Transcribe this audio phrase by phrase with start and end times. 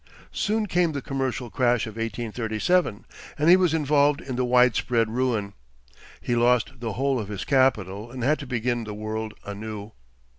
[0.31, 3.05] Soon came the commercial crash of 1837,
[3.37, 5.53] and he was involved in the widespread ruin.
[6.19, 9.91] He lost the whole of his capital, and had to begin the world anew.